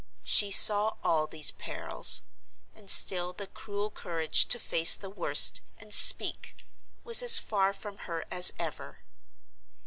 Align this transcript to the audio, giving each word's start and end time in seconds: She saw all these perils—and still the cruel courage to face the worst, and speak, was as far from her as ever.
She 0.23 0.49
saw 0.49 0.95
all 1.03 1.27
these 1.27 1.51
perils—and 1.51 2.89
still 2.89 3.33
the 3.33 3.45
cruel 3.45 3.91
courage 3.91 4.47
to 4.47 4.57
face 4.57 4.95
the 4.95 5.11
worst, 5.11 5.61
and 5.77 5.93
speak, 5.93 6.65
was 7.03 7.21
as 7.21 7.37
far 7.37 7.71
from 7.71 7.99
her 7.99 8.25
as 8.31 8.51
ever. 8.57 9.03